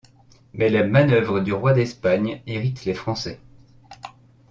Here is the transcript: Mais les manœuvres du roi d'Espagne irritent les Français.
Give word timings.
Mais 0.55 0.69
les 0.71 0.83
manœuvres 0.83 1.41
du 1.41 1.53
roi 1.53 1.73
d'Espagne 1.73 2.41
irritent 2.47 2.85
les 2.85 2.95
Français. 2.95 3.39